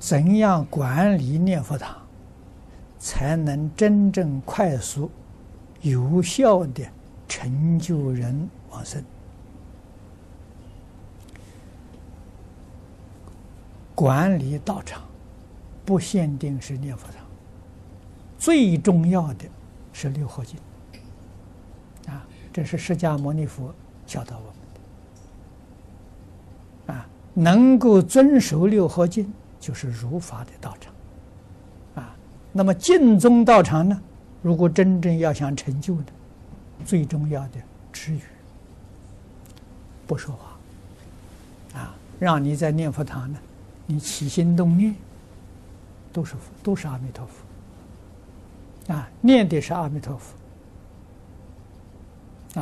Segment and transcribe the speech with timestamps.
[0.00, 1.96] 怎样管理念佛堂，
[2.98, 5.10] 才能真正快速、
[5.82, 6.88] 有效地
[7.26, 9.02] 成就人往生？
[13.94, 15.02] 管理道场
[15.84, 17.26] 不限定是念佛堂，
[18.38, 19.44] 最重要的
[19.92, 20.58] 是六合敬
[22.06, 22.24] 啊！
[22.52, 23.74] 这是释迦牟尼佛
[24.06, 24.52] 教导我们
[26.86, 29.30] 的啊，能够遵守六合敬。
[29.68, 30.94] 就是如法的道场，
[32.02, 32.16] 啊，
[32.54, 34.00] 那么净宗道场呢？
[34.40, 36.04] 如果真正要想成就的，
[36.86, 37.60] 最重要的
[37.92, 38.22] 止语，
[40.06, 40.58] 不说话，
[41.78, 43.38] 啊，让你在念佛堂呢，
[43.84, 44.94] 你起心动念
[46.14, 50.34] 都是佛都是阿弥陀佛，啊，念的是阿弥陀佛，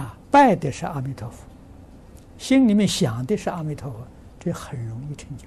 [0.01, 1.45] 啊，拜的是阿弥陀佛，
[2.37, 3.99] 心里面想的是阿弥陀佛，
[4.41, 5.47] 这很容易成就。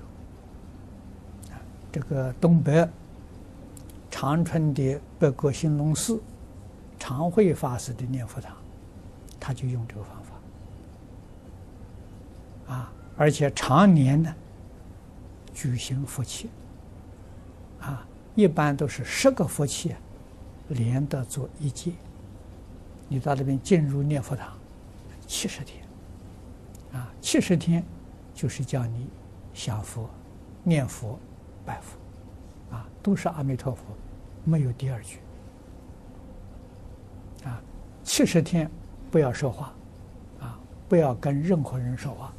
[1.91, 2.87] 这个东北
[4.11, 6.21] 长春的北国兴隆寺
[6.99, 8.55] 常慧法师的念佛堂，
[9.39, 10.33] 他就用这个方法。
[12.73, 14.35] 啊，而且常年呢
[15.53, 16.49] 举行佛七
[17.81, 19.95] 啊，一般都是十个佛七
[20.67, 21.93] 连着做一届，
[23.07, 24.55] 你到那边进入念佛堂
[25.25, 25.83] 七十天。
[26.93, 27.83] 啊，七十天
[28.33, 29.07] 就是叫你
[29.53, 30.09] 想佛
[30.63, 31.17] 念佛。
[31.69, 33.83] 拜佛，啊，都是阿弥陀佛，
[34.43, 35.19] 没有第二句。
[37.45, 37.61] 啊，
[38.03, 38.67] 七十天
[39.11, 39.71] 不要说话，
[40.39, 42.33] 啊，不要跟任何人说话，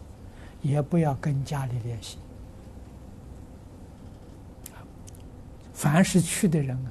[0.63, 2.19] 也不要跟家里联系。
[5.73, 6.91] 凡是去的人啊，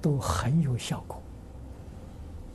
[0.00, 1.20] 都很有效果。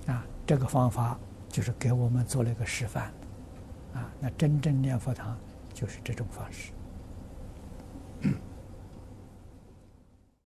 [0.07, 3.11] 啊，这个方法就是给我们做了一个示范。
[3.93, 5.37] 啊，那真正念佛堂
[5.73, 6.71] 就是这种方式。